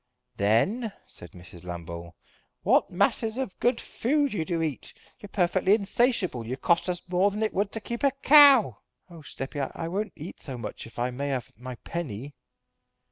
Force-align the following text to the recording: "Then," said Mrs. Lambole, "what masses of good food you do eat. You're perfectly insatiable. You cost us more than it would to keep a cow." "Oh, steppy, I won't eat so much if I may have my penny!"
"Then," 0.35 0.91
said 1.05 1.33
Mrs. 1.33 1.63
Lambole, 1.63 2.15
"what 2.63 2.89
masses 2.89 3.37
of 3.37 3.59
good 3.59 3.79
food 3.79 4.33
you 4.33 4.43
do 4.45 4.59
eat. 4.63 4.95
You're 5.19 5.29
perfectly 5.29 5.75
insatiable. 5.75 6.43
You 6.43 6.57
cost 6.57 6.89
us 6.89 7.07
more 7.07 7.29
than 7.29 7.43
it 7.43 7.53
would 7.53 7.71
to 7.73 7.79
keep 7.79 8.01
a 8.03 8.09
cow." 8.09 8.79
"Oh, 9.11 9.21
steppy, 9.21 9.59
I 9.75 9.87
won't 9.87 10.13
eat 10.15 10.41
so 10.41 10.57
much 10.57 10.87
if 10.87 10.97
I 10.97 11.11
may 11.11 11.27
have 11.27 11.51
my 11.55 11.75
penny!" 11.85 12.33